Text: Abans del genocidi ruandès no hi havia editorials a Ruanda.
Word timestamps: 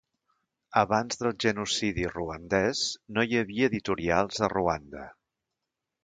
Abans 0.81 1.17
del 1.23 1.33
genocidi 1.43 2.07
ruandès 2.13 2.81
no 3.17 3.25
hi 3.29 3.37
havia 3.41 3.67
editorials 3.73 4.41
a 4.47 4.49
Ruanda. 4.55 5.05